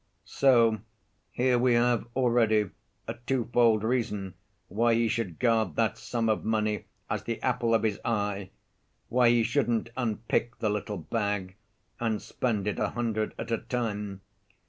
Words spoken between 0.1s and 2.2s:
So here we have